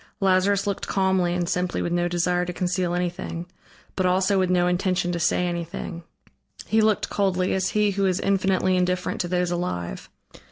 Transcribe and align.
Lazarus 0.19 0.65
looked 0.65 0.87
calmly 0.87 1.35
and 1.35 1.47
simply 1.47 1.79
with 1.79 1.91
no 1.93 2.07
desire 2.07 2.43
to 2.45 2.53
conceal 2.53 2.95
anything, 2.95 3.45
but 3.95 4.07
also 4.07 4.39
with 4.39 4.49
no 4.49 4.65
intention 4.65 5.11
to 5.11 5.19
say 5.19 5.45
anything; 5.45 6.01
he 6.65 6.81
looked 6.81 7.11
coldly, 7.11 7.53
as 7.53 7.69
he 7.77 7.91
who 7.91 8.07
is 8.07 8.19
infinitely 8.19 8.75
indifferent 8.75 9.21
to 9.21 9.27
those 9.27 9.51
alive. 9.51 10.09